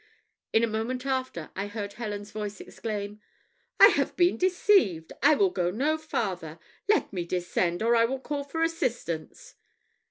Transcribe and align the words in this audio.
In 0.51 0.63
a 0.63 0.67
moment 0.67 1.05
after, 1.05 1.51
I 1.55 1.67
heard 1.67 1.93
Helen's 1.93 2.31
voice 2.31 2.59
exclaim, 2.59 3.21
"I 3.79 3.89
have 3.89 4.15
been 4.15 4.35
deceived; 4.35 5.13
I 5.21 5.35
will 5.35 5.51
go 5.51 5.69
no 5.69 5.95
farther! 5.95 6.57
Let 6.89 7.13
me 7.13 7.23
descend, 7.23 7.83
or 7.83 7.95
I 7.95 8.05
will 8.05 8.19
call 8.19 8.43
for 8.43 8.63
assistance!" 8.63 9.53